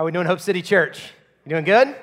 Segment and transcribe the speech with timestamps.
[0.00, 1.12] How are we doing, Hope City Church?
[1.44, 1.94] You doing good?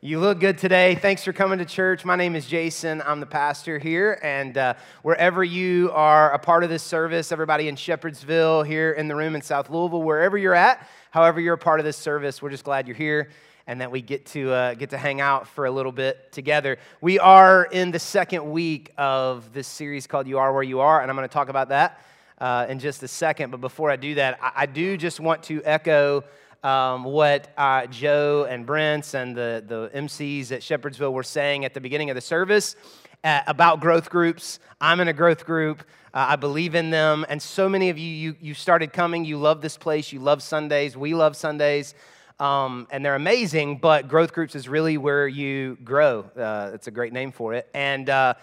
[0.00, 0.96] You look good today.
[0.96, 2.04] Thanks for coming to church.
[2.04, 3.00] My name is Jason.
[3.00, 4.18] I'm the pastor here.
[4.24, 9.06] And uh, wherever you are a part of this service, everybody in Shepherdsville, here in
[9.06, 12.42] the room in South Louisville, wherever you're at, however you're a part of this service,
[12.42, 13.28] we're just glad you're here
[13.68, 16.76] and that we get to uh, get to hang out for a little bit together.
[17.00, 21.00] We are in the second week of this series called "You Are Where You Are,"
[21.00, 22.02] and I'm going to talk about that
[22.38, 23.52] uh, in just a second.
[23.52, 26.24] But before I do that, I, I do just want to echo
[26.62, 31.74] um, what uh, Joe and Brents and the, the MCs at Shepherdsville were saying at
[31.74, 32.76] the beginning of the service
[33.24, 34.60] uh, about growth groups.
[34.80, 35.80] I'm in a growth group.
[36.14, 37.24] Uh, I believe in them.
[37.28, 39.24] And so many of you, you, you started coming.
[39.24, 40.12] You love this place.
[40.12, 40.96] You love Sundays.
[40.96, 41.94] We love Sundays.
[42.38, 46.24] Um, and they're amazing, but growth groups is really where you grow.
[46.36, 47.68] Uh, it's a great name for it.
[47.72, 48.34] And, uh,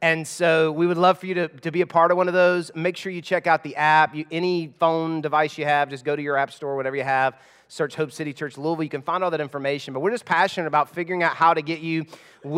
[0.00, 2.34] and so we would love for you to, to be a part of one of
[2.34, 2.70] those.
[2.76, 4.14] Make sure you check out the app.
[4.14, 7.34] You, any phone device you have, just go to your app store, whatever you have
[7.68, 8.82] search Hope City Church Louisville.
[8.82, 9.92] You can find all that information.
[9.92, 12.06] But we're just passionate about figuring out how to get you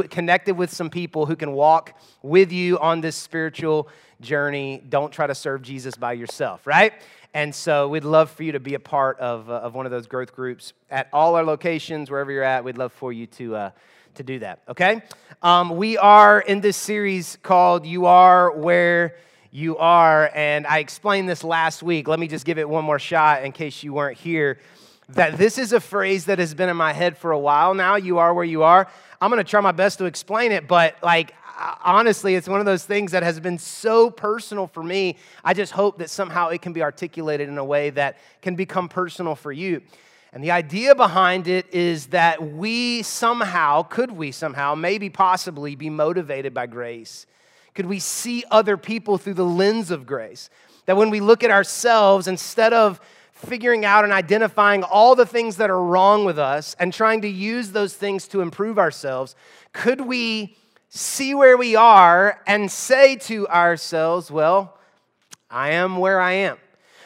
[0.09, 3.89] connected with some people who can walk with you on this spiritual
[4.21, 4.83] journey.
[4.89, 6.93] Don't try to serve Jesus by yourself, right?
[7.35, 9.93] And so we'd love for you to be a part of, uh, of one of
[9.93, 12.65] those growth groups at all our locations, wherever you're at.
[12.65, 13.71] We'd love for you to, uh,
[14.15, 15.03] to do that, okay?
[15.43, 19.17] Um, we are in this series called You Are Where
[19.51, 20.31] You Are.
[20.35, 22.07] And I explained this last week.
[22.07, 24.59] Let me just give it one more shot in case you weren't here
[25.15, 27.97] that this is a phrase that has been in my head for a while now.
[27.97, 28.89] You are where you are.
[29.21, 31.35] I'm going to try my best to explain it, but like,
[31.85, 35.17] honestly, it's one of those things that has been so personal for me.
[35.45, 38.89] I just hope that somehow it can be articulated in a way that can become
[38.89, 39.83] personal for you.
[40.33, 45.91] And the idea behind it is that we somehow, could we somehow, maybe possibly be
[45.91, 47.27] motivated by grace?
[47.75, 50.49] Could we see other people through the lens of grace?
[50.87, 53.01] That when we look at ourselves, instead of
[53.41, 57.29] figuring out and identifying all the things that are wrong with us and trying to
[57.29, 59.35] use those things to improve ourselves,
[59.73, 60.57] could we
[60.89, 64.79] see where we are and say to ourselves, well,
[65.51, 66.59] I am where I am?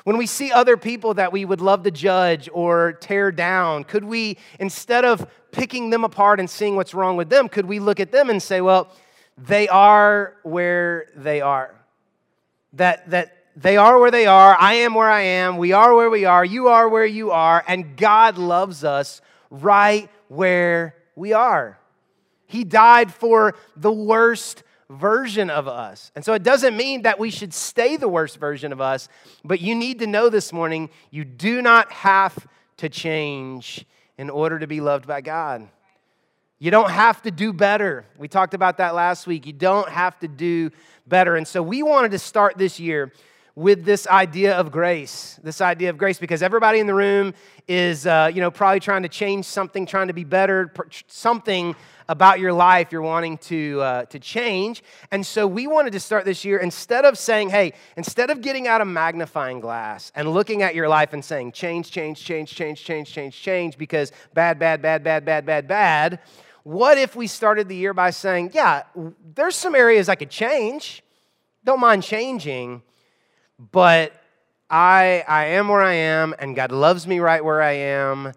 [0.04, 4.04] When we see other people that we would love to judge or tear down, could
[4.04, 8.00] we, instead of picking them apart and seeing what's wrong with them, could we look
[8.00, 8.88] at them and say, well,
[9.38, 11.74] they are where they are?
[12.74, 14.56] That, that they are where they are.
[14.58, 15.56] I am where I am.
[15.58, 16.44] We are where we are.
[16.44, 17.62] You are where you are.
[17.66, 19.20] And God loves us
[19.50, 21.78] right where we are.
[22.46, 26.12] He died for the worst version of us.
[26.14, 29.08] And so it doesn't mean that we should stay the worst version of us,
[29.44, 32.46] but you need to know this morning you do not have
[32.78, 33.86] to change
[34.18, 35.68] in order to be loved by God.
[36.58, 38.04] You don't have to do better.
[38.18, 39.46] We talked about that last week.
[39.46, 40.70] You don't have to do
[41.06, 41.36] better.
[41.36, 43.12] And so we wanted to start this year
[43.56, 47.32] with this idea of grace, this idea of grace, because everybody in the room
[47.68, 50.72] is, uh, you know, probably trying to change something, trying to be better,
[51.06, 51.76] something
[52.08, 54.82] about your life you're wanting to, uh, to change.
[55.12, 58.66] And so we wanted to start this year, instead of saying, hey, instead of getting
[58.66, 62.84] out a magnifying glass and looking at your life and saying, change, change, change, change,
[62.84, 66.18] change, change, change, because bad, bad, bad, bad, bad, bad, bad,
[66.64, 68.82] what if we started the year by saying, yeah,
[69.34, 71.04] there's some areas I could change,
[71.62, 72.82] don't mind changing
[73.58, 74.12] but
[74.70, 78.32] I, I am where I am, and God loves me right where I am,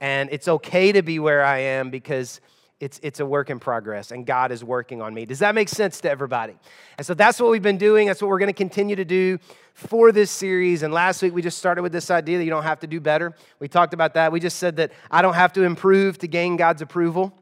[0.00, 2.40] and it's okay to be where I am because
[2.80, 5.24] it's, it's a work in progress, and God is working on me.
[5.24, 6.54] Does that make sense to everybody?
[6.98, 8.08] And so that's what we've been doing.
[8.08, 9.38] That's what we're going to continue to do
[9.74, 10.82] for this series.
[10.82, 12.98] And last week we just started with this idea that you don't have to do
[12.98, 13.34] better.
[13.60, 14.32] We talked about that.
[14.32, 17.32] We just said that I don't have to improve to gain God's approval.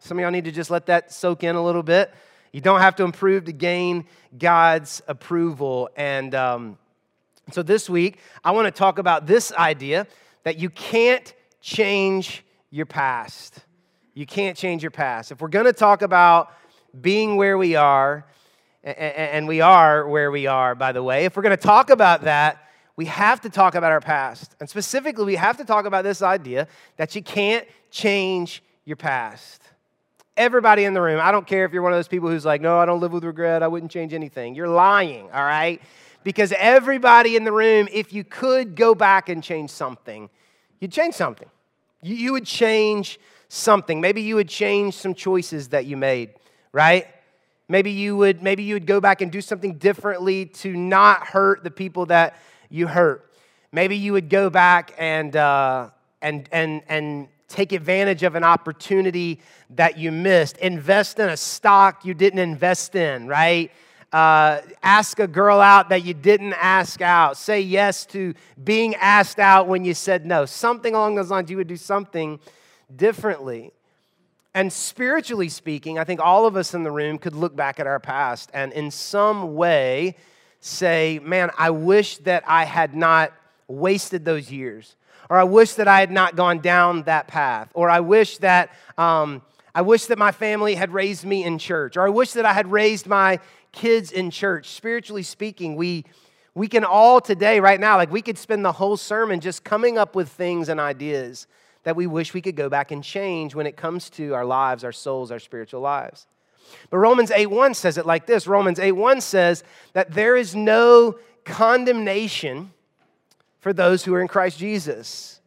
[0.00, 2.12] Some of y'all need to just let that soak in a little bit.
[2.56, 4.06] You don't have to improve to gain
[4.38, 5.90] God's approval.
[5.94, 6.78] And um,
[7.50, 10.06] so this week, I want to talk about this idea
[10.42, 13.58] that you can't change your past.
[14.14, 15.32] You can't change your past.
[15.32, 16.50] If we're going to talk about
[16.98, 18.24] being where we are,
[18.82, 22.22] and we are where we are, by the way, if we're going to talk about
[22.22, 24.56] that, we have to talk about our past.
[24.60, 29.65] And specifically, we have to talk about this idea that you can't change your past.
[30.36, 32.60] Everybody in the room, I don't care if you're one of those people who's like,
[32.60, 34.54] no, I don't live with regret, I wouldn't change anything.
[34.54, 35.80] You're lying, all right?
[36.24, 40.28] Because everybody in the room, if you could go back and change something,
[40.80, 41.48] you'd change something.
[42.02, 43.18] You, would change
[43.48, 44.00] something.
[44.00, 46.34] Maybe you would change some choices that you made,
[46.72, 47.06] right?
[47.68, 51.64] Maybe you would maybe you would go back and do something differently to not hurt
[51.64, 52.36] the people that
[52.68, 53.32] you hurt.
[53.72, 55.90] Maybe you would go back and uh,
[56.22, 59.40] and and and take advantage of an opportunity
[59.70, 60.56] that you missed.
[60.58, 63.70] Invest in a stock you didn't invest in, right?
[64.12, 67.36] uh, ask a girl out that you didn't ask out.
[67.36, 70.46] Say yes to being asked out when you said no.
[70.46, 72.38] Something along those lines, you would do something
[72.94, 73.72] differently.
[74.54, 77.86] And spiritually speaking, I think all of us in the room could look back at
[77.86, 80.16] our past and in some way
[80.60, 83.34] say, man, I wish that I had not
[83.68, 84.96] wasted those years.
[85.28, 87.70] Or I wish that I had not gone down that path.
[87.74, 89.42] Or I wish that um,
[89.74, 91.96] I wish that my family had raised me in church.
[91.96, 93.40] Or I wish that I had raised my
[93.72, 94.70] kids in church.
[94.70, 96.04] Spiritually speaking, we
[96.54, 99.98] we can all today, right now, like we could spend the whole sermon just coming
[99.98, 101.46] up with things and ideas
[101.82, 104.82] that we wish we could go back and change when it comes to our lives,
[104.82, 106.26] our souls, our spiritual lives.
[106.90, 108.46] But Romans 8:1 says it like this.
[108.46, 109.62] Romans 8:1 says
[109.92, 112.72] that there is no condemnation
[113.66, 115.40] for those who are in Christ Jesus.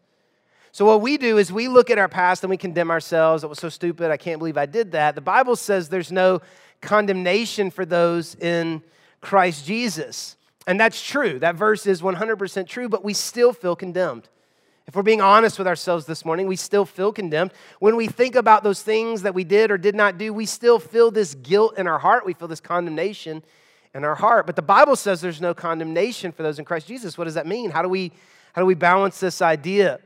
[0.73, 3.45] So, what we do is we look at our past and we condemn ourselves.
[3.45, 4.11] It was so stupid.
[4.11, 5.15] I can't believe I did that.
[5.15, 6.41] The Bible says there's no
[6.81, 8.83] condemnation for those in
[9.21, 10.35] Christ Jesus.
[10.67, 11.39] And that's true.
[11.39, 14.27] That verse is 100% true, but we still feel condemned.
[14.85, 17.53] If we're being honest with ourselves this morning, we still feel condemned.
[17.79, 20.77] When we think about those things that we did or did not do, we still
[20.77, 22.25] feel this guilt in our heart.
[22.25, 23.43] We feel this condemnation
[23.93, 24.45] in our heart.
[24.45, 27.17] But the Bible says there's no condemnation for those in Christ Jesus.
[27.17, 27.71] What does that mean?
[27.71, 28.11] How do we,
[28.53, 29.99] how do we balance this idea?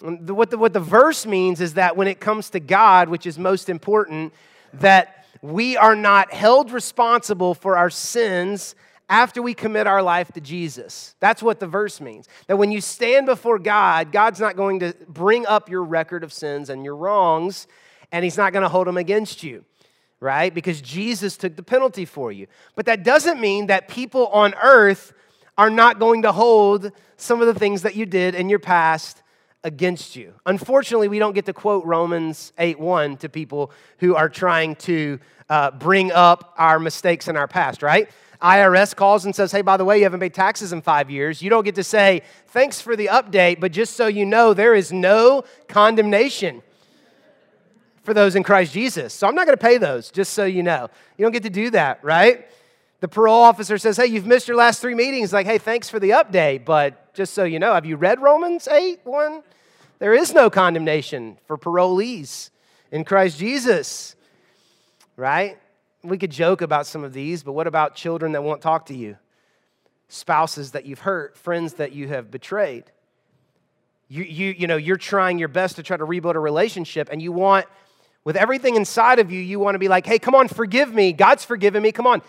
[0.00, 3.38] What the, what the verse means is that when it comes to God, which is
[3.38, 4.32] most important,
[4.74, 8.74] that we are not held responsible for our sins
[9.08, 11.14] after we commit our life to Jesus.
[11.18, 12.28] That's what the verse means.
[12.46, 16.32] That when you stand before God, God's not going to bring up your record of
[16.32, 17.66] sins and your wrongs,
[18.12, 19.64] and He's not going to hold them against you
[20.20, 20.52] right?
[20.52, 22.46] Because Jesus took the penalty for you.
[22.74, 25.12] But that doesn't mean that people on earth
[25.56, 29.22] are not going to hold some of the things that you did in your past
[29.64, 30.34] against you.
[30.46, 35.18] Unfortunately, we don't get to quote Romans 8:1 to people who are trying to
[35.48, 38.08] uh, bring up our mistakes in our past, right?
[38.40, 41.42] IRS calls and says, Hey, by the way, you haven't paid taxes in five years.
[41.42, 44.74] You don't get to say, Thanks for the update, but just so you know, there
[44.74, 46.62] is no condemnation
[48.08, 49.12] for those in Christ Jesus.
[49.12, 50.88] So I'm not going to pay those, just so you know.
[51.16, 52.48] You don't get to do that, right?
[53.00, 55.32] The parole officer says, Hey, you've missed your last three meetings.
[55.32, 58.66] Like, hey, thanks for the update, but just so you know, have you read Romans
[58.66, 59.42] 8 1?
[59.98, 62.50] There is no condemnation for parolees
[62.90, 64.16] in Christ Jesus,
[65.16, 65.58] right?
[66.02, 68.96] We could joke about some of these, but what about children that won't talk to
[68.96, 69.16] you?
[70.08, 72.84] Spouses that you've hurt, friends that you have betrayed.
[74.08, 77.20] You, you, you know, you're trying your best to try to rebuild a relationship, and
[77.20, 77.66] you want
[78.28, 81.14] with everything inside of you, you want to be like, hey, come on, forgive me.
[81.14, 81.92] God's forgiven me.
[81.92, 82.20] Come on.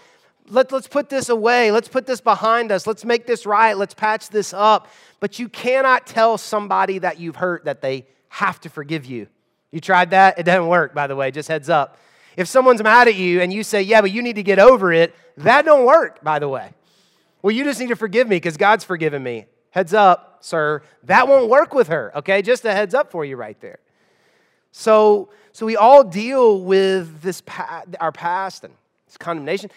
[0.47, 1.71] Let, let's put this away.
[1.71, 2.87] Let's put this behind us.
[2.87, 3.77] Let's make this right.
[3.77, 4.87] Let's patch this up.
[5.19, 9.27] But you cannot tell somebody that you've hurt that they have to forgive you.
[9.71, 10.39] You tried that?
[10.39, 11.97] It doesn't work, by the way, just heads up.
[12.37, 14.93] If someone's mad at you and you say, yeah, but you need to get over
[14.93, 16.71] it, that don't work, by the way.
[17.41, 19.47] Well, you just need to forgive me because God's forgiven me.
[19.71, 20.81] Heads up, sir.
[21.03, 22.41] That won't work with her, okay?
[22.41, 23.79] Just a heads up for you right there.
[24.71, 27.41] So, so we all deal with this
[27.99, 28.73] our past and
[29.07, 29.71] this condemnation.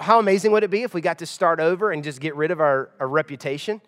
[0.00, 2.50] How amazing would it be if we got to start over and just get rid
[2.50, 3.80] of our, our reputation?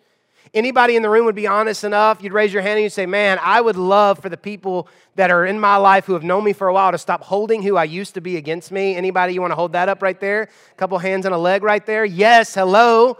[0.53, 3.05] Anybody in the room would be honest enough, you'd raise your hand and you'd say,
[3.05, 6.43] Man, I would love for the people that are in my life who have known
[6.43, 8.95] me for a while to stop holding who I used to be against me.
[8.95, 10.43] Anybody, you want to hold that up right there?
[10.43, 12.03] A couple hands and a leg right there.
[12.03, 13.17] Yes, hello.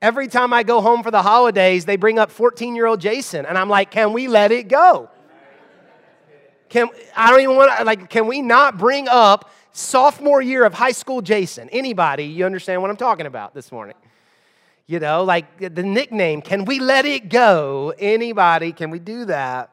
[0.00, 3.44] Every time I go home for the holidays, they bring up 14 year old Jason,
[3.44, 5.10] and I'm like, Can we let it go?
[6.68, 10.74] Can I don't even want to like can we not bring up sophomore year of
[10.74, 11.68] high school Jason?
[11.70, 13.96] Anybody, you understand what I'm talking about this morning?
[14.86, 17.92] You know, like the nickname, can we let it go?
[17.98, 19.70] Anybody, can we do that?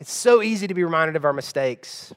[0.00, 2.12] It's so easy to be reminded of our mistakes.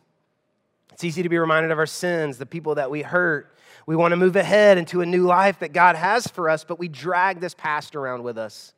[0.94, 3.54] It's easy to be reminded of our sins, the people that we hurt.
[3.86, 6.80] We want to move ahead into a new life that God has for us, but
[6.80, 8.74] we drag this past around with us.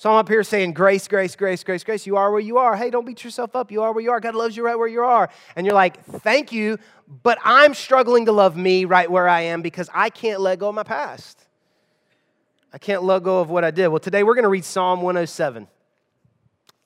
[0.00, 2.06] So I'm up here saying, Grace, grace, grace, grace, grace.
[2.06, 2.74] You are where you are.
[2.74, 3.70] Hey, don't beat yourself up.
[3.70, 4.18] You are where you are.
[4.18, 5.28] God loves you right where you are.
[5.56, 6.78] And you're like, Thank you,
[7.22, 10.70] but I'm struggling to love me right where I am because I can't let go
[10.70, 11.44] of my past.
[12.72, 13.88] I can't let go of what I did.
[13.88, 15.68] Well, today we're going to read Psalm 107.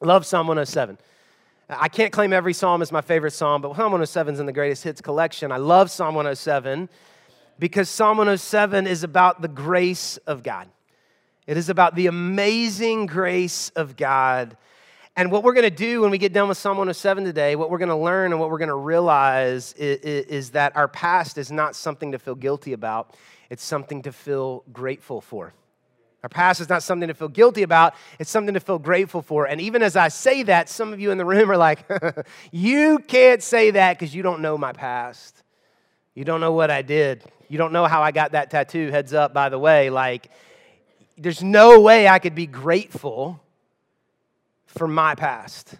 [0.01, 0.99] Love Psalm 107.
[1.69, 4.53] I can't claim every psalm is my favorite psalm, but Psalm 107 is in the
[4.53, 5.53] greatest hits collection.
[5.53, 6.89] I love Psalm 107
[7.61, 10.69] because Psalm 107 is about the grace of God.
[11.47, 14.57] It is about the amazing grace of God.
[15.15, 17.71] And what we're going to do when we get done with Psalm 107 today, what
[17.71, 21.37] we're going to learn and what we're going to realize is, is, that our past
[21.37, 23.15] is not something to feel guilty about,
[23.51, 25.53] it's something to feel grateful for.
[26.23, 29.45] Our past is not something to feel guilty about, it's something to feel grateful for.
[29.45, 31.87] And even as I say that, some of you in the room are like,
[32.53, 35.43] you can't say that because you don't know my past.
[36.15, 37.23] You don't know what I did.
[37.49, 38.91] You don't know how I got that tattoo.
[38.91, 39.91] Heads up, by the way.
[39.91, 40.31] Like,
[41.17, 43.41] there's no way I could be grateful
[44.67, 45.77] for my past.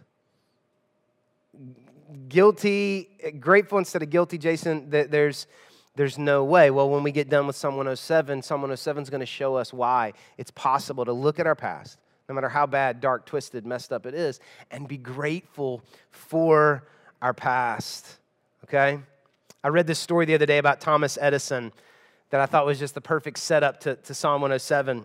[2.29, 3.09] Guilty,
[3.41, 5.47] grateful instead of guilty, Jason, there's,
[5.97, 6.71] there's no way.
[6.71, 9.73] Well, when we get done with Psalm 107, Psalm 107 is going to show us
[9.73, 11.99] why it's possible to look at our past,
[12.29, 16.87] no matter how bad, dark, twisted, messed up it is, and be grateful for
[17.21, 18.19] our past.
[18.65, 18.99] Okay?
[19.63, 21.73] I read this story the other day about Thomas Edison
[22.31, 25.05] that I thought was just the perfect setup to, to Psalm 107.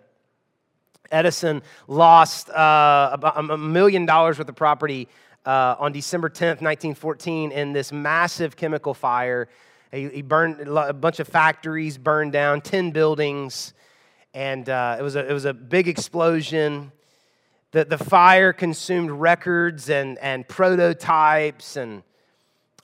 [1.11, 5.07] Edison lost uh, about a million dollars worth of property
[5.45, 9.47] uh, on December 10th, 1914, in this massive chemical fire.
[9.91, 13.73] He, he, burned a bunch of factories, burned down 10 buildings,
[14.33, 16.91] and uh, it, was a, it was a big explosion.
[17.71, 22.03] The, the fire consumed records and, and prototypes and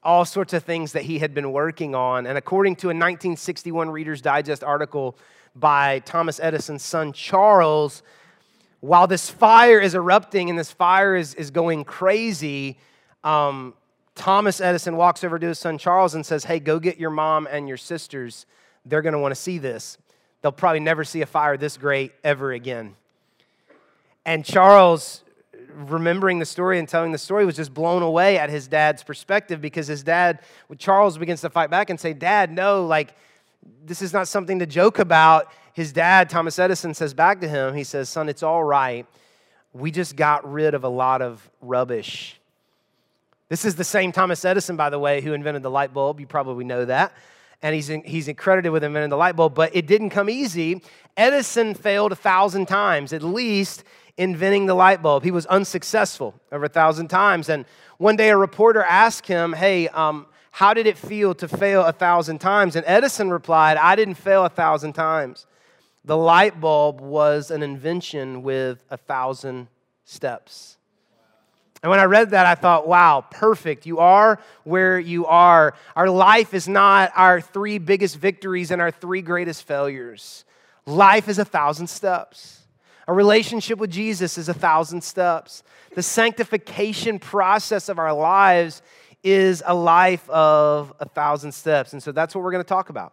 [0.01, 2.27] all sorts of things that he had been working on.
[2.27, 5.17] And according to a 1961 Reader's Digest article
[5.55, 8.03] by Thomas Edison's son Charles,
[8.81, 12.77] while this fire is erupting and this fire is, is going crazy,
[13.23, 13.73] um,
[14.15, 17.47] Thomas Edison walks over to his son Charles and says, Hey, go get your mom
[17.49, 18.45] and your sisters.
[18.85, 19.97] They're going to want to see this.
[20.41, 22.95] They'll probably never see a fire this great ever again.
[24.25, 25.23] And Charles
[25.75, 29.59] remembering the story and telling the story was just blown away at his dad's perspective
[29.61, 30.39] because his dad,
[30.77, 33.13] Charles begins to fight back and say, Dad, no, like,
[33.85, 35.51] this is not something to joke about.
[35.73, 39.05] His dad, Thomas Edison, says back to him, he says, Son, it's all right.
[39.73, 42.39] We just got rid of a lot of rubbish.
[43.49, 46.19] This is the same Thomas Edison, by the way, who invented the light bulb.
[46.19, 47.13] You probably know that.
[47.61, 50.81] And he's, in, he's credited with inventing the light bulb, but it didn't come easy.
[51.15, 53.83] Edison failed a thousand times, at least
[54.17, 55.23] inventing the light bulb.
[55.23, 57.49] He was unsuccessful over a thousand times.
[57.49, 57.65] And
[57.97, 60.25] one day a reporter asked him, Hey, um,
[60.55, 62.77] how did it feel to fail a thousand times?
[62.77, 65.45] And Edison replied, I didn't fail a thousand times.
[66.05, 69.67] The light bulb was an invention with a thousand
[70.05, 70.77] steps.
[71.83, 73.85] And when I read that, I thought, wow, perfect.
[73.85, 75.73] You are where you are.
[75.93, 80.45] Our life is not our three biggest victories and our three greatest failures.
[80.85, 82.61] Life is a thousand steps.
[83.09, 85.63] A relationship with Jesus is a thousand steps.
[85.95, 88.81] The sanctification process of our lives
[89.25, 91.93] is a life of a thousand steps.
[91.93, 93.11] And so that's what we're going to talk about.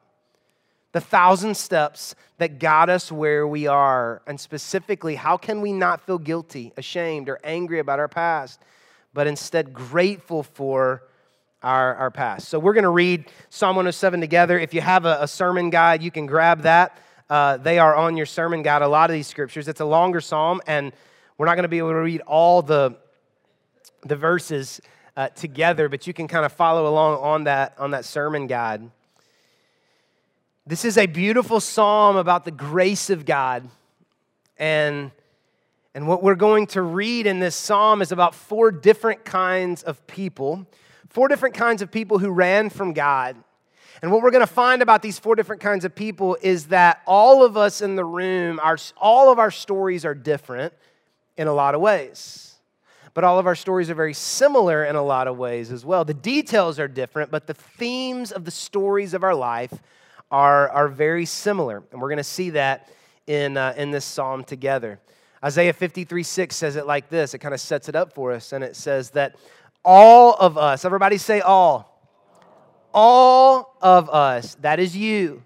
[0.92, 4.20] The thousand steps that got us where we are.
[4.26, 8.60] And specifically, how can we not feel guilty, ashamed, or angry about our past,
[9.14, 11.02] but instead grateful for
[11.62, 12.50] our, our past?
[12.50, 14.58] So we're going to read Psalm 107 together.
[14.58, 16.98] If you have a, a sermon guide, you can grab that.
[17.30, 19.66] Uh, they are on your sermon guide, a lot of these scriptures.
[19.66, 20.92] It's a longer psalm, and
[21.38, 22.98] we're not going to be able to read all the,
[24.02, 24.78] the verses
[25.16, 28.90] uh, together, but you can kind of follow along on that, on that sermon guide.
[30.66, 33.68] This is a beautiful psalm about the grace of God.
[34.58, 35.10] And,
[35.94, 40.06] and what we're going to read in this psalm is about four different kinds of
[40.06, 40.66] people,
[41.08, 43.36] four different kinds of people who ran from God
[44.02, 47.00] and what we're going to find about these four different kinds of people is that
[47.06, 50.74] all of us in the room, our, all of our stories are different
[51.36, 52.51] in a lot of ways.
[53.14, 56.04] But all of our stories are very similar in a lot of ways as well.
[56.04, 59.72] The details are different, but the themes of the stories of our life
[60.30, 61.82] are, are very similar.
[61.92, 62.88] And we're going to see that
[63.26, 64.98] in, uh, in this psalm together.
[65.44, 67.34] Isaiah 53 6 says it like this.
[67.34, 68.52] It kind of sets it up for us.
[68.52, 69.36] And it says that
[69.84, 71.92] all of us, everybody say all
[72.94, 75.42] all of us, that is you,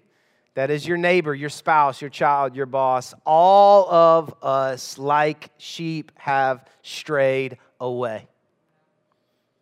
[0.57, 6.11] that is your neighbor, your spouse, your child, your boss, all of us, like sheep,
[6.15, 8.27] have strayed away.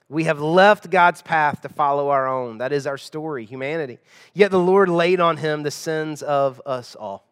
[0.08, 2.60] We have left God's path to follow our own.
[2.60, 4.00] That is our story, humanity.
[4.34, 7.28] Yet the Lord laid on him the sins of us all.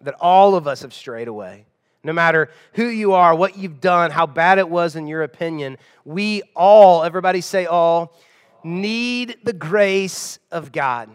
[0.00, 1.66] That all of us have strayed away.
[2.02, 5.76] No matter who you are, what you've done, how bad it was in your opinion,
[6.06, 8.16] we all, everybody say all,
[8.64, 11.10] need the grace of God.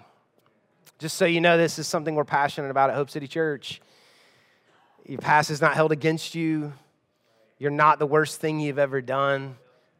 [0.97, 3.81] Just so you know, this is something we're passionate about at Hope City Church.
[5.05, 6.71] Your past is not held against you.
[7.59, 9.57] You're not the worst thing you've ever done.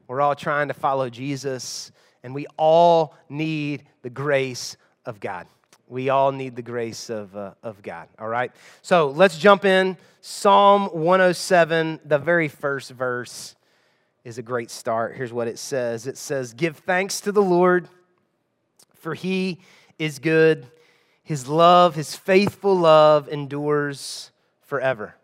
[0.08, 1.92] We're all trying to follow Jesus,
[2.24, 5.48] and we all need the grace of God.
[5.90, 8.54] We all need the grace of, uh, of God, all right?
[8.82, 9.98] So let's jump in.
[10.22, 13.58] Psalm 107, the very first verse
[14.24, 15.18] is a great start.
[15.18, 17.90] Here's what it says it says, Give thanks to the Lord,
[18.96, 19.60] for he
[20.00, 20.66] is good.
[21.26, 25.16] His love, his faithful love endures forever.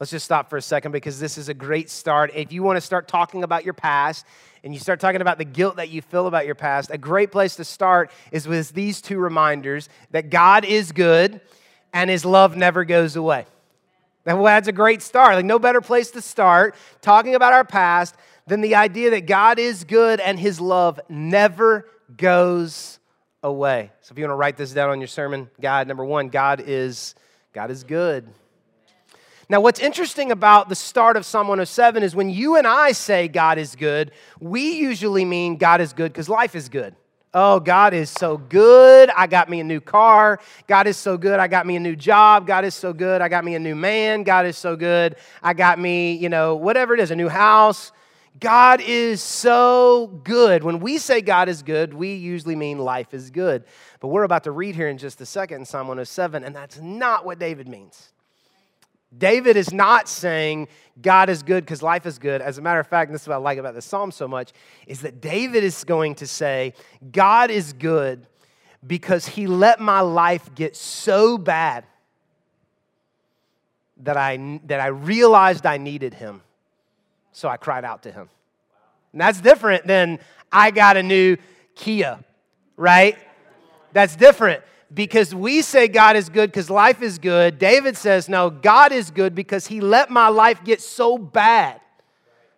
[0.00, 2.32] Let's just stop for a second because this is a great start.
[2.34, 4.26] If you want to start talking about your past
[4.64, 7.30] and you start talking about the guilt that you feel about your past, a great
[7.30, 11.40] place to start is with these two reminders that God is good
[11.92, 13.46] and his love never goes away.
[14.24, 15.36] That's a great start.
[15.36, 18.16] Like, no better place to start talking about our past
[18.48, 21.86] than the idea that God is good and his love never
[22.16, 22.98] goes
[23.42, 23.90] away.
[24.00, 26.62] So if you want to write this down on your sermon guide, number one, God
[26.64, 27.14] is
[27.52, 28.28] God is good.
[29.48, 33.28] Now, what's interesting about the start of Psalm 107 is when you and I say
[33.28, 36.94] God is good, we usually mean God is good because life is good.
[37.34, 39.10] Oh, God is so good.
[39.10, 40.38] I got me a new car.
[40.66, 41.40] God is so good.
[41.40, 42.46] I got me a new job.
[42.46, 43.20] God is so good.
[43.20, 44.22] I got me a new man.
[44.22, 45.16] God is so good.
[45.42, 47.92] I got me, you know, whatever it is, a new house.
[48.40, 50.64] God is so good.
[50.64, 53.64] When we say God is good, we usually mean life is good.
[54.00, 56.80] But we're about to read here in just a second in Psalm 107, and that's
[56.80, 58.12] not what David means.
[59.16, 60.68] David is not saying
[61.00, 62.40] God is good because life is good.
[62.40, 64.26] As a matter of fact, and this is what I like about the psalm so
[64.26, 64.52] much,
[64.86, 66.72] is that David is going to say,
[67.10, 68.26] God is good
[68.86, 71.84] because he let my life get so bad
[73.98, 76.42] that I, that I realized I needed him.
[77.32, 78.28] So I cried out to him.
[79.12, 80.18] And that's different than
[80.50, 81.36] I got a new
[81.74, 82.18] Kia,
[82.76, 83.16] right?
[83.92, 84.62] That's different
[84.92, 87.58] because we say God is good because life is good.
[87.58, 91.80] David says, no, God is good because he let my life get so bad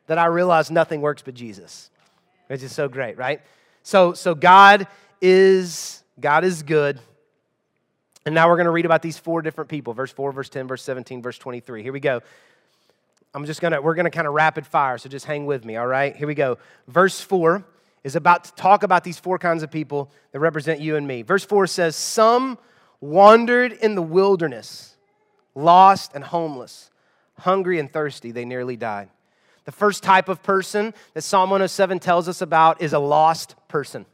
[0.06, 1.90] that I realized nothing works but Jesus.
[2.48, 3.40] Which is so great, right?
[3.82, 4.86] So, so God
[5.20, 7.00] is God is good.
[8.26, 10.68] And now we're going to read about these four different people verse 4, verse 10,
[10.68, 11.82] verse 17, verse 23.
[11.82, 12.22] Here we go.
[13.34, 15.86] I'm just to, we're to kind of rapid fire, so just hang with me, all
[15.86, 16.14] right?
[16.14, 16.58] Here we go.
[16.86, 17.64] Verse 4
[18.04, 21.22] is about to talk about these four kinds of people that represent you and me.
[21.22, 22.58] Verse 4 says, Some
[23.00, 24.96] wandered in the wilderness,
[25.54, 26.90] lost and homeless,
[27.38, 28.30] hungry and thirsty.
[28.30, 29.08] They nearly died.
[29.64, 34.06] The first type of person that Psalm 107 tells us about is a lost person.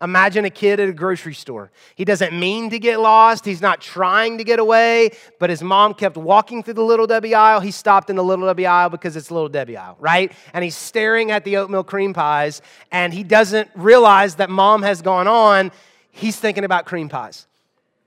[0.00, 1.70] Imagine a kid at a grocery store.
[1.94, 3.44] He doesn't mean to get lost.
[3.44, 7.34] He's not trying to get away, but his mom kept walking through the Little Debbie
[7.34, 7.60] aisle.
[7.60, 10.32] He stopped in the Little Debbie aisle because it's Little Debbie aisle, right?
[10.52, 15.02] And he's staring at the oatmeal cream pies, and he doesn't realize that mom has
[15.02, 15.72] gone on.
[16.10, 17.46] He's thinking about cream pies,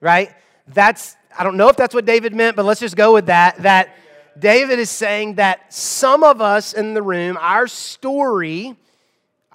[0.02, 0.34] right?
[0.68, 3.58] That's, I don't know if that's what David meant, but let's just go with that.
[3.64, 3.96] That
[4.38, 8.76] David is saying that some of us in the room, our story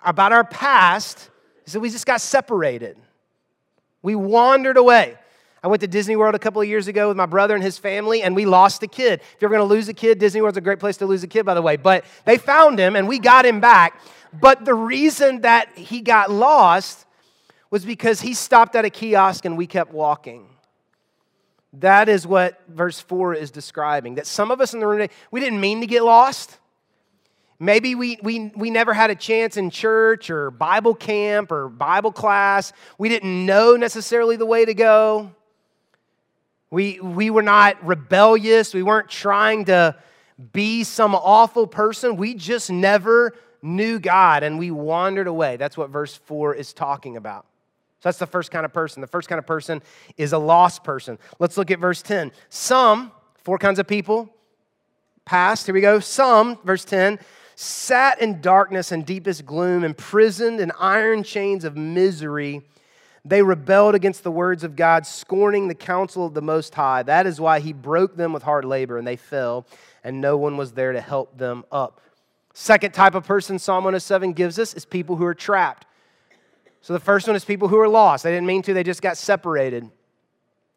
[0.04, 1.30] about our past,
[1.64, 2.96] he said, We just got separated.
[4.02, 5.16] We wandered away.
[5.62, 7.78] I went to Disney World a couple of years ago with my brother and his
[7.78, 9.20] family, and we lost a kid.
[9.20, 11.26] If you're going to lose a kid, Disney World's a great place to lose a
[11.26, 11.76] kid, by the way.
[11.76, 13.98] But they found him, and we got him back.
[14.38, 17.06] But the reason that he got lost
[17.70, 20.46] was because he stopped at a kiosk and we kept walking.
[21.72, 24.16] That is what verse 4 is describing.
[24.16, 26.58] That some of us in the room we didn't mean to get lost.
[27.58, 32.12] Maybe we, we, we never had a chance in church or Bible camp or Bible
[32.12, 32.72] class.
[32.98, 35.30] We didn't know necessarily the way to go.
[36.70, 38.74] We, we were not rebellious.
[38.74, 39.96] We weren't trying to
[40.52, 42.16] be some awful person.
[42.16, 45.56] We just never knew God and we wandered away.
[45.56, 47.46] That's what verse 4 is talking about.
[48.00, 49.00] So that's the first kind of person.
[49.00, 49.80] The first kind of person
[50.16, 51.18] is a lost person.
[51.38, 52.32] Let's look at verse 10.
[52.50, 54.28] Some, four kinds of people,
[55.24, 56.00] past, here we go.
[56.00, 57.18] Some, verse 10,
[57.56, 62.62] sat in darkness and deepest gloom, imprisoned in iron chains of misery.
[63.24, 67.02] They rebelled against the words of God, scorning the counsel of the Most High.
[67.02, 69.66] That is why he broke them with hard labor, and they fell,
[70.02, 72.00] and no one was there to help them up.
[72.52, 75.86] Second type of person Psalm 107 gives us is people who are trapped.
[76.82, 78.24] So the first one is people who are lost.
[78.24, 79.90] They didn't mean to, they just got separated.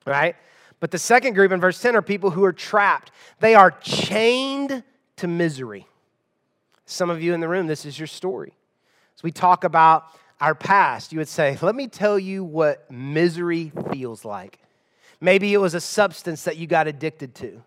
[0.05, 0.35] Right?
[0.79, 3.11] But the second group in verse 10 are people who are trapped.
[3.39, 4.83] They are chained
[5.17, 5.85] to misery.
[6.87, 8.53] Some of you in the room, this is your story.
[9.15, 10.05] As we talk about
[10.39, 14.59] our past, you would say, Let me tell you what misery feels like.
[15.19, 17.61] Maybe it was a substance that you got addicted to.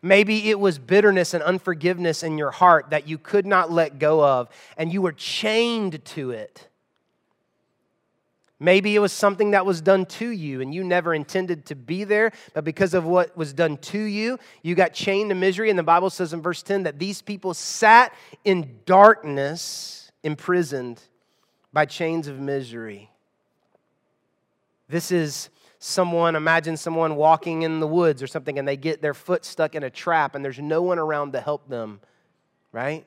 [0.00, 4.24] Maybe it was bitterness and unforgiveness in your heart that you could not let go
[4.24, 4.48] of,
[4.78, 6.68] and you were chained to it.
[8.60, 12.04] Maybe it was something that was done to you and you never intended to be
[12.04, 15.70] there, but because of what was done to you, you got chained to misery.
[15.70, 18.14] And the Bible says in verse 10 that these people sat
[18.44, 21.02] in darkness, imprisoned
[21.72, 23.10] by chains of misery.
[24.88, 29.14] This is someone, imagine someone walking in the woods or something, and they get their
[29.14, 32.00] foot stuck in a trap and there's no one around to help them,
[32.70, 33.04] right?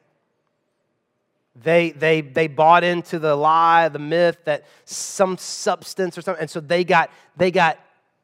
[1.63, 6.49] They, they, they bought into the lie, the myth that some substance or something, and
[6.49, 7.79] so they got, they got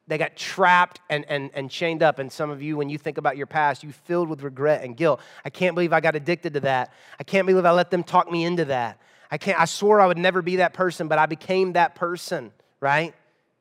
[0.08, 2.20] they got trapped and, and, and chained up.
[2.20, 4.98] And some of you, when you think about your past, you filled with regret and
[4.98, 5.22] guilt.
[5.46, 6.92] I can't believe I got addicted to that.
[7.20, 9.00] I can't believe I let them talk me into that.
[9.32, 12.52] I can't, I swore I would never be that person, but I became that person,
[12.82, 13.16] right?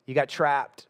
[0.05, 0.87] You got trapped.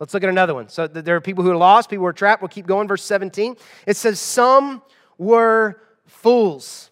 [0.00, 0.68] Let's look at another one.
[0.68, 2.42] So there are people who are lost, people who are trapped.
[2.42, 2.86] We'll keep going.
[2.86, 3.56] Verse 17.
[3.86, 4.82] It says, Some
[5.18, 6.87] were fools.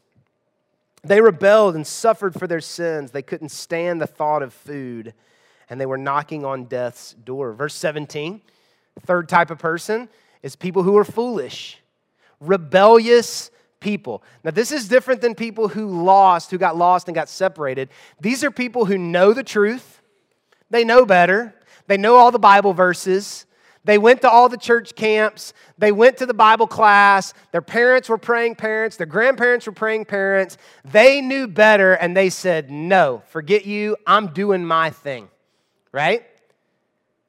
[1.07, 3.11] They rebelled and suffered for their sins.
[3.11, 5.15] They couldn't stand the thought of food,
[5.71, 7.53] and they were knocking on death's door.
[7.53, 8.41] Verse 17.
[9.05, 10.09] Third type of person
[10.43, 11.79] is people who are foolish,
[12.41, 14.23] rebellious people.
[14.43, 17.89] Now, this is different than people who lost, who got lost and got separated.
[18.21, 20.01] These are people who know the truth,
[20.71, 21.55] they know better,
[21.87, 23.47] they know all the Bible verses.
[23.87, 25.55] They went to all the church camps.
[25.79, 27.33] They went to the Bible class.
[27.53, 28.97] Their parents were praying parents.
[28.97, 30.59] Their grandparents were praying parents.
[30.85, 33.97] They knew better and they said, No, forget you.
[34.05, 35.29] I'm doing my thing,
[35.93, 36.27] right?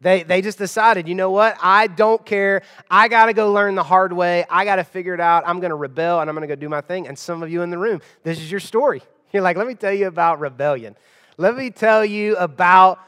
[0.01, 1.57] They, they just decided, you know what?
[1.61, 2.63] I don't care.
[2.89, 4.43] I got to go learn the hard way.
[4.49, 5.43] I got to figure it out.
[5.45, 7.07] I'm going to rebel and I'm going to go do my thing.
[7.07, 9.03] And some of you in the room, this is your story.
[9.31, 10.95] You're like, let me tell you about rebellion.
[11.37, 12.99] Let me tell you about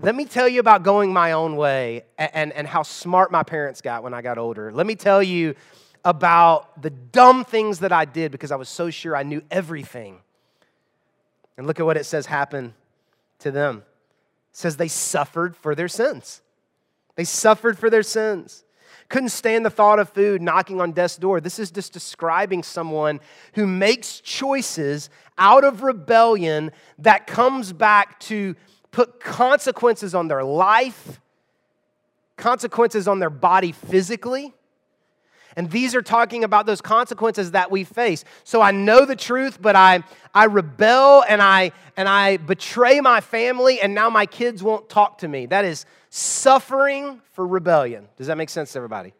[0.00, 3.80] let me tell you about going my own way and, and, how smart my parents
[3.80, 4.72] got when I got older.
[4.72, 5.54] Let me tell you
[6.04, 10.18] about the dumb things that I did because I was so sure I knew everything.
[11.56, 12.72] And look at what it says happened
[13.38, 13.84] to them.
[14.50, 16.42] It says they suffered for their sins.
[17.14, 18.64] They suffered for their sins.
[19.08, 21.40] Couldn't stand the thought of food knocking on death's door.
[21.40, 23.20] This is just describing someone
[23.54, 28.56] who makes choices out of rebellion that comes back to
[28.94, 31.20] put consequences on their life,
[32.36, 34.54] consequences on their body physically.
[35.56, 38.24] And these are talking about those consequences that we face.
[38.44, 43.20] So I know the truth, but I, I rebel and I, and I betray my
[43.20, 45.46] family, and now my kids won't talk to me.
[45.46, 48.08] That is suffering for rebellion.
[48.16, 49.12] Does that make sense to everybody?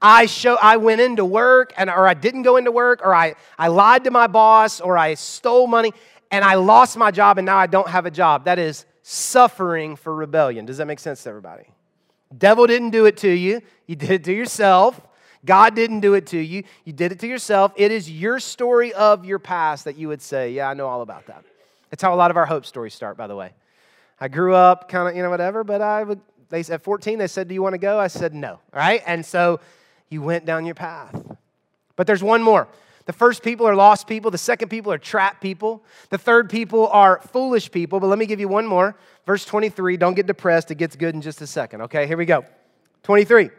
[0.00, 3.34] I show I went into work and or I didn't go into work or I,
[3.58, 5.92] I lied to my boss or I stole money
[6.30, 8.44] and I lost my job and now I don't have a job.
[8.44, 10.64] That is suffering for rebellion.
[10.64, 11.64] Does that make sense to everybody?
[12.36, 15.00] Devil didn't do it to you, you did it to yourself.
[15.44, 17.72] God didn't do it to you, you did it to yourself.
[17.76, 21.02] It is your story of your past that you would say, Yeah, I know all
[21.02, 21.44] about that.
[21.90, 23.52] That's how a lot of our hope stories start, by the way.
[24.20, 27.26] I grew up kind of, you know, whatever, but I would, they, at 14, they
[27.26, 27.98] said, Do you want to go?
[27.98, 29.02] I said, No, right?
[29.04, 29.60] And so
[30.08, 31.20] you went down your path.
[31.96, 32.68] But there's one more.
[33.06, 34.30] The first people are lost people.
[34.30, 35.84] The second people are trapped people.
[36.10, 38.00] The third people are foolish people.
[38.00, 38.96] But let me give you one more.
[39.26, 39.96] Verse 23.
[39.96, 40.70] Don't get depressed.
[40.70, 41.82] It gets good in just a second.
[41.82, 42.44] Okay, here we go.
[43.02, 43.50] 23.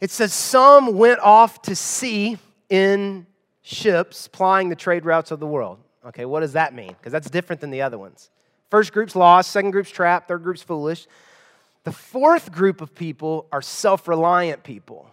[0.00, 3.26] It says, Some went off to sea in
[3.62, 5.78] ships plying the trade routes of the world.
[6.06, 6.88] Okay, what does that mean?
[6.88, 8.30] Because that's different than the other ones.
[8.70, 11.06] First group's lost, second group's trapped, third group's foolish.
[11.84, 15.10] The fourth group of people are self reliant people,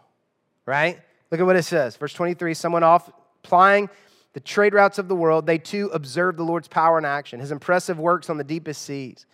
[0.65, 0.99] right?
[1.31, 1.95] Look at what it says.
[1.97, 3.09] Verse 23 someone off
[3.43, 3.89] plying
[4.33, 7.51] the trade routes of the world, they too observed the Lord's power in action, his
[7.51, 9.25] impressive works on the deepest seas.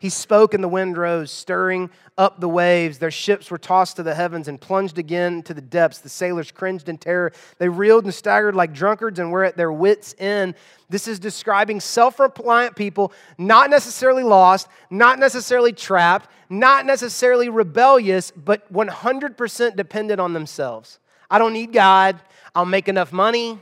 [0.00, 2.98] He spoke and the wind rose, stirring up the waves.
[2.98, 5.98] Their ships were tossed to the heavens and plunged again to the depths.
[5.98, 7.32] The sailors cringed in terror.
[7.58, 10.54] They reeled and staggered like drunkards and were at their wits' end.
[10.88, 18.30] This is describing self reliant people, not necessarily lost, not necessarily trapped, not necessarily rebellious,
[18.30, 21.00] but 100% dependent on themselves.
[21.30, 22.20] I don't need God.
[22.54, 23.58] I'll make enough money.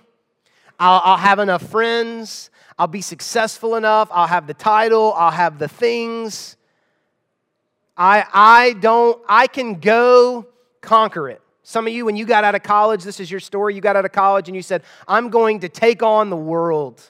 [0.79, 2.51] I'll, I'll, have enough friends.
[2.79, 4.09] I'll be successful enough.
[4.13, 5.13] I'll have the title.
[5.15, 6.57] I'll have the things.
[7.97, 10.47] I, I don't, I can go
[10.83, 11.41] conquer it.
[11.63, 13.75] Some of you, when you got out of college, this is your story.
[13.75, 17.03] You got out of college and you said, I'm going to take on the world.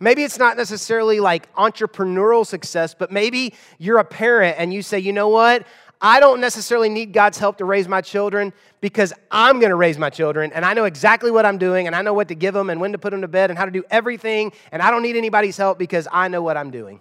[0.00, 4.98] Maybe it's not necessarily like entrepreneurial success, but maybe you're a parent and you say,
[4.98, 5.66] you know what?
[6.00, 9.98] I don't necessarily need God's help to raise my children because I'm going to raise
[9.98, 12.54] my children and I know exactly what I'm doing and I know what to give
[12.54, 14.90] them and when to put them to bed and how to do everything and I
[14.90, 17.00] don't need anybody's help because I know what I'm doing.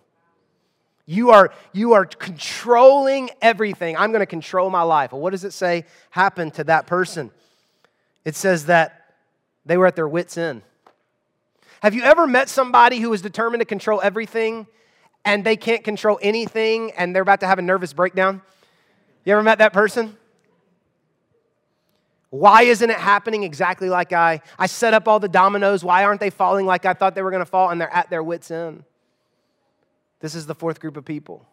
[1.05, 3.95] You are, you are controlling everything.
[3.95, 5.11] I'm going to control my life.
[5.11, 7.31] Well, what does it say happened to that person?
[8.25, 9.13] It says that
[9.65, 10.63] they were at their wits' end.
[11.81, 14.65] Have you ever met somebody who is determined to control everything
[15.23, 18.41] and they can't control anything and they're about to have a nervous breakdown?
[19.27, 20.15] You ever met that person?
[22.29, 24.39] Why isn't it happening exactly like I?
[24.57, 25.83] I set up all the dominoes.
[25.83, 27.69] Why aren't they falling like I thought they were going to fall?
[27.69, 28.85] And they're at their wits' end.
[30.21, 31.45] This is the fourth group of people.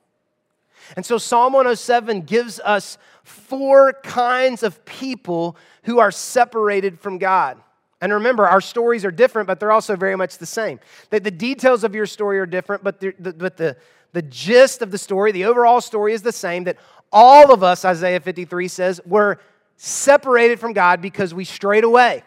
[0.94, 7.60] And so Psalm 107 gives us four kinds of people who are separated from God.
[8.00, 10.78] And remember, our stories are different, but they're also very much the same.
[11.10, 13.76] That the details of your story are different, but the, but the,
[14.12, 16.76] The gist of the story, the overall story is the same that
[17.14, 19.38] all of us, Isaiah 53 says, were
[19.76, 22.24] separated from God because we strayed away.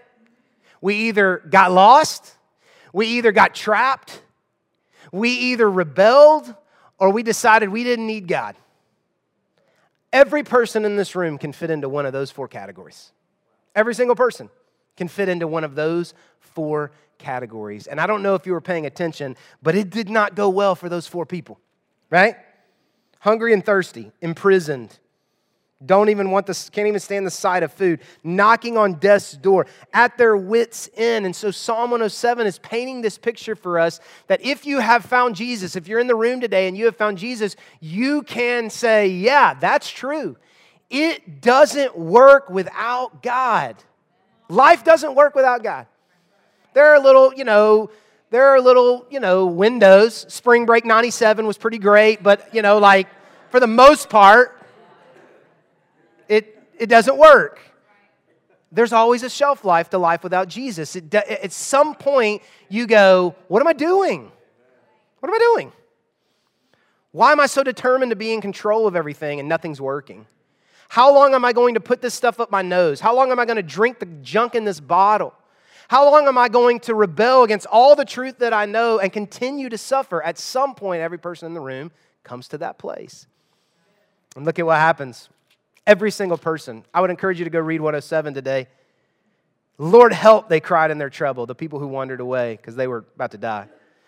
[0.79, 2.33] We either got lost,
[2.93, 4.21] we either got trapped,
[5.11, 6.55] we either rebelled,
[6.97, 8.55] or we decided we didn't need God.
[10.13, 13.11] Every person in this room can fit into one of those four categories.
[13.75, 14.49] Every single person
[14.95, 17.87] can fit into one of those four categories.
[17.87, 20.75] And I don't know if you were paying attention, but it did not go well
[20.75, 21.59] for those four people,
[22.09, 22.37] right?
[23.19, 24.99] Hungry and thirsty, imprisoned,
[25.85, 29.67] don't even want this, can't even stand the sight of food, knocking on death's door,
[29.93, 31.25] at their wits' end.
[31.25, 35.35] And so Psalm 107 is painting this picture for us that if you have found
[35.35, 39.07] Jesus, if you're in the room today and you have found Jesus, you can say,
[39.07, 40.35] Yeah, that's true.
[40.89, 43.75] It doesn't work without God.
[44.49, 45.85] Life doesn't work without God.
[46.73, 47.91] There are little, you know,
[48.29, 50.25] there are little, you know, windows.
[50.27, 53.07] Spring break 97 was pretty great, but, you know, like
[53.49, 54.61] for the most part,
[56.27, 57.59] it, it doesn't work.
[58.71, 60.95] There's always a shelf life to life without Jesus.
[60.95, 64.29] It, at some point, you go, What am I doing?
[65.19, 65.71] What am I doing?
[67.11, 70.27] Why am I so determined to be in control of everything and nothing's working?
[70.89, 72.99] How long am I going to put this stuff up my nose?
[72.99, 75.33] How long am I going to drink the junk in this bottle?
[75.87, 79.11] How long am I going to rebel against all the truth that I know and
[79.11, 80.21] continue to suffer?
[80.21, 81.91] At some point, every person in the room
[82.23, 83.25] comes to that place.
[84.35, 85.29] And look at what happens.
[85.85, 86.83] Every single person.
[86.93, 88.67] I would encourage you to go read 107 today.
[89.77, 93.05] Lord, help, they cried in their trouble, the people who wandered away because they were
[93.15, 93.67] about to die.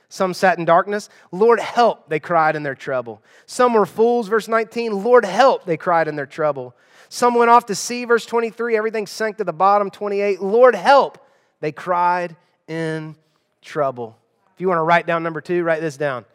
[0.09, 1.07] Some sat in darkness.
[1.31, 3.21] Lord, help, they cried in their trouble.
[3.45, 5.03] Some were fools, verse 19.
[5.03, 6.75] Lord, help, they cried in their trouble.
[7.07, 8.75] Some went off to sea, verse 23.
[8.75, 10.41] Everything sank to the bottom, 28.
[10.41, 11.19] Lord, help,
[11.59, 12.35] they cried
[12.67, 13.15] in
[13.61, 14.17] trouble.
[14.53, 16.25] If you want to write down number two, write this down.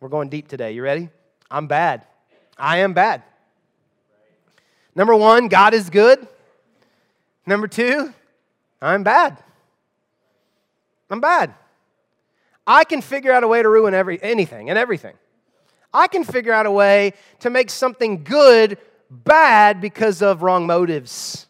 [0.00, 0.72] We're going deep today.
[0.72, 1.08] You ready?
[1.50, 2.04] I'm bad.
[2.58, 3.22] I am bad.
[4.94, 6.26] Number one, God is good.
[7.46, 8.12] Number two,
[8.80, 9.38] I'm bad.
[11.10, 11.54] I'm bad.
[12.66, 15.14] I can figure out a way to ruin every, anything and everything.
[15.92, 18.78] I can figure out a way to make something good
[19.10, 21.46] bad because of wrong motives.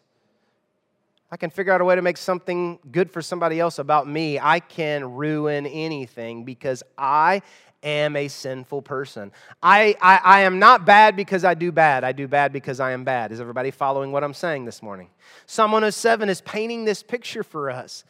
[1.33, 4.39] I can figure out a way to make something good for somebody else about me.
[4.39, 7.41] I can ruin anything because I
[7.81, 9.31] am a sinful person.
[9.63, 12.03] I, I, I, am not bad because I do bad.
[12.03, 13.31] I do bad because I am bad.
[13.31, 15.09] Is everybody following what I'm saying this morning?
[15.47, 18.03] Psalm 107 is painting this picture for us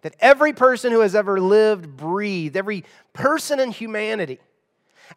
[0.00, 4.38] that every person who has ever lived, breathed, every person in humanity,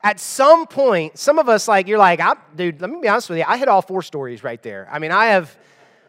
[0.04, 2.19] at some point, some of us, like, you're like,
[2.58, 4.89] dude, let me be honest with you, I hit all four stories right there.
[4.91, 5.58] I mean, I have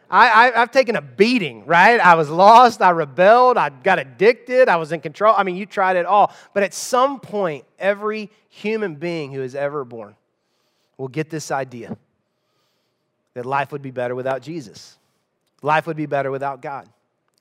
[0.09, 1.99] I, have taken a beating, right?
[1.99, 5.33] I was lost, I rebelled, I got addicted, I was in control.
[5.35, 6.33] I mean, you tried it all.
[6.53, 10.15] But at some point, every human being who is ever born
[10.97, 11.97] will get this idea
[13.33, 14.97] that life would be better without Jesus,
[15.61, 16.87] life would be better without God.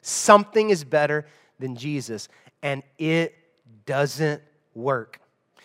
[0.00, 1.26] Something is better
[1.58, 2.28] than Jesus,
[2.62, 3.34] and it
[3.86, 4.42] doesn't
[4.74, 5.20] work.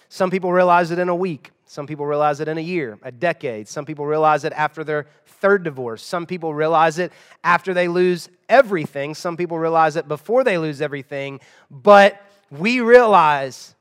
[0.09, 1.51] Some people realize it in a week.
[1.69, 3.67] Some people realize it in a year, a decade.
[3.67, 6.03] Some people realize it after their third divorce.
[6.03, 9.13] Some people realize it after they lose everything.
[9.13, 11.39] Some people realize it before they lose everything.
[11.69, 13.75] But we realize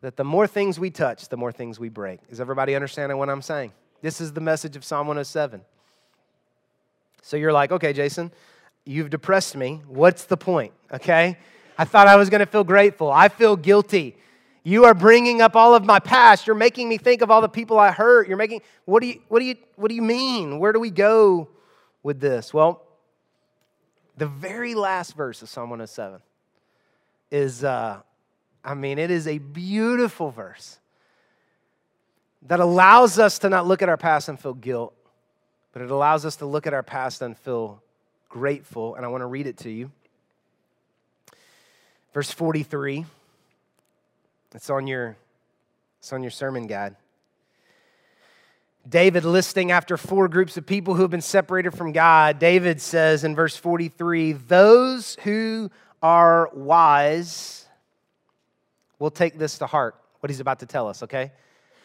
[0.00, 2.20] that the more things we touch, the more things we break.
[2.30, 3.74] Is everybody understanding what I'm saying?
[4.00, 5.60] This is the message of Psalm 107.
[7.20, 8.32] So you're like, okay, Jason,
[8.86, 9.82] you've depressed me.
[9.88, 10.72] What's the point?
[10.90, 11.36] Okay?
[11.76, 13.12] I thought I was going to feel grateful.
[13.12, 14.16] I feel guilty.
[14.62, 16.46] You are bringing up all of my past.
[16.46, 18.28] You're making me think of all the people I hurt.
[18.28, 20.58] You're making, what do you, what do you, what do you mean?
[20.58, 21.48] Where do we go
[22.02, 22.52] with this?
[22.52, 22.82] Well,
[24.16, 26.20] the very last verse of Psalm 107
[27.30, 28.00] is, uh,
[28.62, 30.78] I mean, it is a beautiful verse
[32.42, 34.94] that allows us to not look at our past and feel guilt,
[35.72, 37.82] but it allows us to look at our past and feel
[38.28, 38.94] grateful.
[38.94, 39.90] And I want to read it to you.
[42.12, 43.06] Verse 43.
[44.54, 45.16] It's on your,
[45.98, 46.96] it's on your sermon guide.
[48.88, 53.24] David listing after four groups of people who have been separated from God, David says
[53.24, 55.70] in verse 43 Those who
[56.02, 57.66] are wise
[58.98, 61.32] will take this to heart, what he's about to tell us, okay?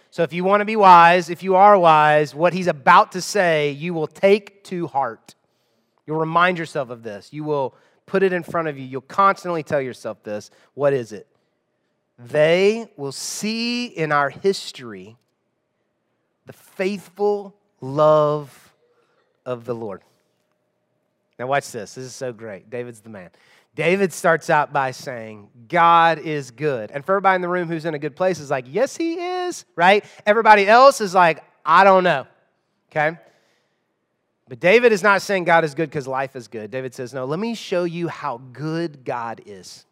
[0.09, 3.21] So if you want to be wise, if you are wise, what he's about to
[3.21, 5.35] say, you will take to heart.
[6.07, 7.33] You'll remind yourself of this.
[7.33, 7.75] You will
[8.05, 8.85] put it in front of you.
[8.85, 10.51] You'll constantly tell yourself this.
[10.73, 11.27] What is it?
[12.17, 15.17] They will see in our history
[16.45, 18.73] the faithful love
[19.45, 20.01] of the Lord.
[21.37, 21.95] Now, watch this.
[21.95, 22.69] This is so great.
[22.69, 23.29] David's the man.
[23.75, 26.91] David starts out by saying, God is good.
[26.91, 29.15] And for everybody in the room who's in a good place is like, yes, he
[29.15, 30.05] is, right?
[30.25, 32.25] Everybody else is like, I don't know,
[32.89, 33.17] okay?
[34.47, 36.69] But David is not saying God is good because life is good.
[36.69, 39.85] David says, No, let me show you how good God is.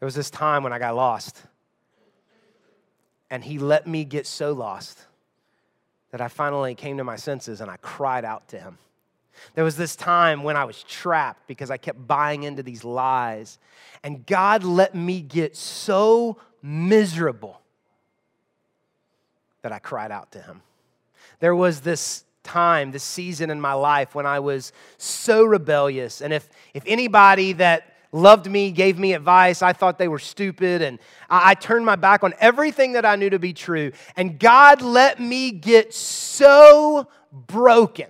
[0.00, 1.42] There was this time when I got lost,
[3.30, 4.98] and he let me get so lost
[6.10, 8.78] that I finally came to my senses and I cried out to him.
[9.54, 13.58] There was this time when I was trapped because I kept buying into these lies,
[14.02, 17.60] and God let me get so miserable
[19.62, 20.62] that I cried out to him.
[21.40, 26.20] There was this time, this season in my life when I was so rebellious.
[26.22, 30.82] And if, if anybody that loved me gave me advice, I thought they were stupid.
[30.82, 33.92] And I, I turned my back on everything that I knew to be true.
[34.16, 38.08] And God let me get so broken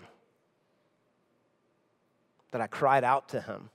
[2.50, 3.70] that I cried out to Him.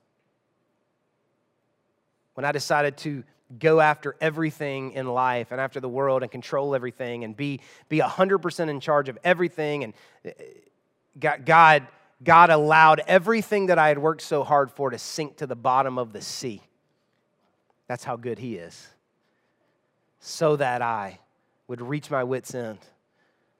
[2.33, 3.23] When I decided to
[3.59, 7.99] go after everything in life and after the world and control everything and be, be
[7.99, 9.83] 100% in charge of everything.
[9.83, 9.93] And
[10.25, 11.87] uh, God,
[12.23, 15.97] God allowed everything that I had worked so hard for to sink to the bottom
[15.97, 16.61] of the sea.
[17.87, 18.87] That's how good He is.
[20.19, 21.19] So that I
[21.67, 22.79] would reach my wits' end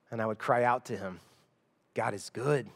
[0.09, 1.19] and I would cry out to Him
[1.95, 2.67] God is good.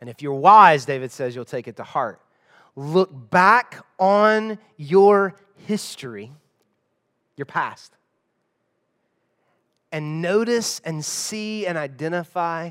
[0.00, 2.20] And if you're wise, David says, you'll take it to heart
[2.78, 5.34] look back on your
[5.66, 6.30] history,
[7.34, 7.96] your past,
[9.90, 12.68] and notice and see and identify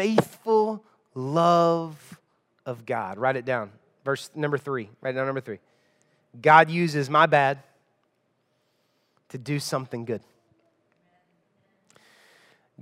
[0.00, 0.82] faithful
[1.14, 2.18] love
[2.64, 3.18] of God.
[3.18, 3.70] Write it down.
[4.02, 4.88] Verse number three.
[5.02, 5.58] Write down number three.
[6.40, 7.58] God uses my bad
[9.28, 10.22] to do something good.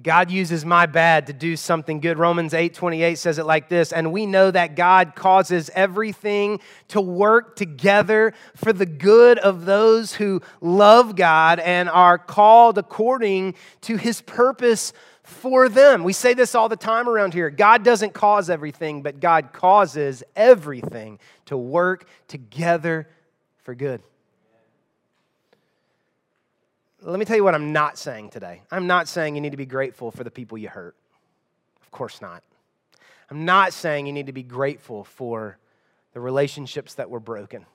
[0.00, 2.18] God uses my bad to do something good.
[2.18, 7.00] Romans 8 28 says it like this And we know that God causes everything to
[7.00, 13.96] work together for the good of those who love God and are called according to
[13.96, 14.92] his purpose
[15.28, 16.04] for them.
[16.04, 20.22] We say this all the time around here God doesn't cause everything, but God causes
[20.34, 23.08] everything to work together
[23.62, 24.02] for good
[27.02, 28.62] let me tell you what I'm not saying today.
[28.70, 30.96] I'm not saying you need to be grateful for the people you hurt.
[31.82, 32.42] Of course not.
[33.30, 35.58] I'm not saying you need to be grateful for
[36.12, 37.66] the relationships that were broken.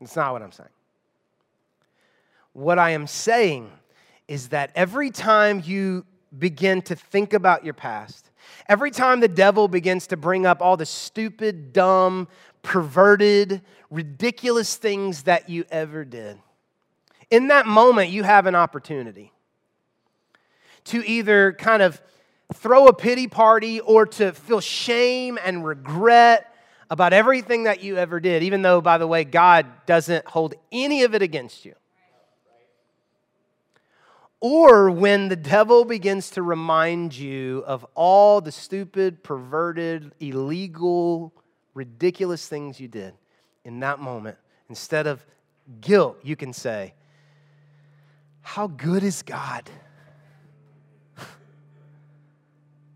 [0.00, 0.68] It's not what I'm saying.
[2.54, 3.70] What I am saying
[4.26, 6.04] is that every time you
[6.36, 8.30] begin to think about your past,
[8.68, 12.28] every time the devil begins to bring up all the stupid, dumb,
[12.62, 16.38] perverted, ridiculous things that you ever did,
[17.30, 19.32] in that moment, you have an opportunity
[20.84, 22.00] to either kind of
[22.54, 26.54] throw a pity party or to feel shame and regret
[26.90, 31.02] about everything that you ever did, even though, by the way, God doesn't hold any
[31.02, 31.74] of it against you.
[34.40, 41.32] Or when the devil begins to remind you of all the stupid, perverted, illegal,
[41.74, 43.14] ridiculous things you did
[43.64, 45.24] in that moment, instead of
[45.80, 46.94] guilt, you can say,
[48.42, 49.68] how good is God?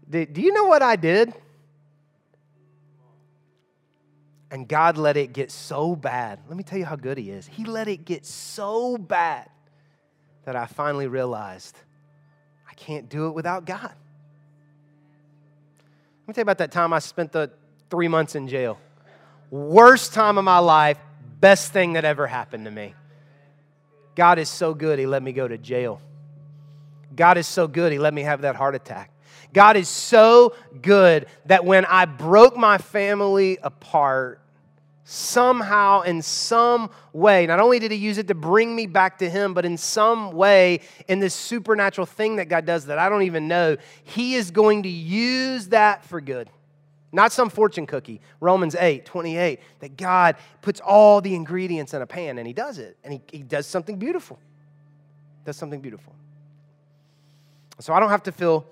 [0.08, 1.34] Do you know what I did?
[4.52, 6.38] And God let it get so bad.
[6.46, 7.48] Let me tell you how good He is.
[7.48, 9.48] He let it get so bad
[10.44, 11.76] that I finally realized
[12.68, 13.92] I can't do it without God.
[16.22, 17.50] Let me tell you about that time I spent the
[17.90, 18.78] three months in jail.
[19.50, 20.98] Worst time of my life,
[21.40, 22.94] best thing that ever happened to me.
[24.14, 26.00] God is so good, He let me go to jail.
[27.14, 29.10] God is so good, He let me have that heart attack.
[29.52, 34.40] God is so good that when I broke my family apart,
[35.04, 39.28] somehow, in some way, not only did He use it to bring me back to
[39.28, 43.22] Him, but in some way, in this supernatural thing that God does that I don't
[43.22, 46.48] even know, He is going to use that for good.
[47.12, 48.22] Not some fortune cookie.
[48.40, 52.78] Romans 8, 28, that God puts all the ingredients in a pan and he does
[52.78, 52.96] it.
[53.04, 54.38] And he, he does something beautiful.
[55.44, 56.14] Does something beautiful.
[57.80, 58.64] So I don't have to feel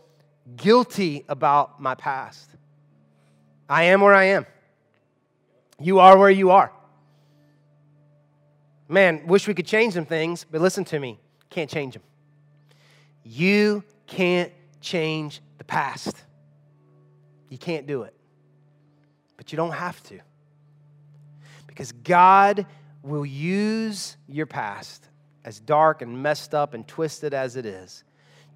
[0.56, 2.48] guilty about my past.
[3.68, 4.46] I am where I am.
[5.80, 6.72] You are where you are.
[8.88, 11.18] Man, wish we could change some things, but listen to me.
[11.48, 12.02] Can't change them.
[13.22, 16.16] You can't change the past.
[17.48, 18.14] You can't do it
[19.40, 20.20] but you don't have to.
[21.66, 22.66] Because God
[23.02, 25.08] will use your past,
[25.46, 28.04] as dark and messed up and twisted as it is,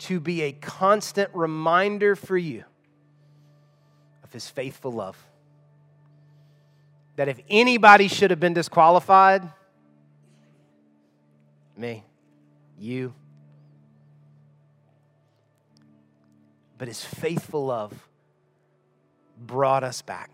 [0.00, 2.64] to be a constant reminder for you
[4.24, 5.16] of His faithful love.
[7.16, 9.48] That if anybody should have been disqualified,
[11.76, 12.04] me.
[12.78, 13.12] you.
[16.78, 17.92] But his faithful love
[19.46, 20.30] brought us back.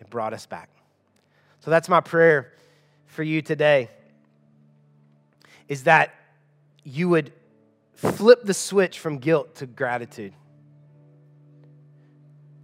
[0.00, 0.68] It brought us back.
[1.60, 2.52] So that's my prayer
[3.06, 3.88] for you today
[5.68, 6.14] is that
[6.82, 7.32] you would
[7.94, 10.34] flip the switch from guilt to gratitude.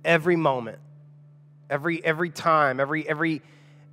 [0.04, 0.78] Every moment,
[1.70, 3.42] every every time, every every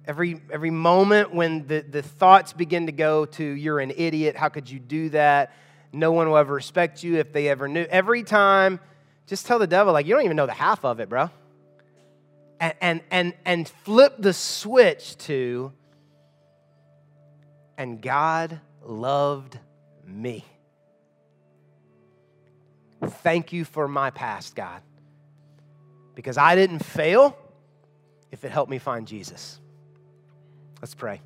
[0.06, 4.50] every every moment when the, the thoughts begin to go to you're an idiot, how
[4.50, 5.54] could you do that?
[5.94, 7.84] No one will ever respect you if they ever knew.
[7.84, 8.80] Every time,
[9.28, 11.30] just tell the devil, like, you don't even know the half of it, bro.
[12.60, 15.72] And and and, and flip the switch to
[17.78, 19.60] and God loved
[20.06, 20.44] me.
[23.06, 24.82] Thank you for my past, God.
[26.16, 27.38] Because I didn't fail
[28.32, 29.60] if it helped me find Jesus.
[30.82, 31.22] Let's pray.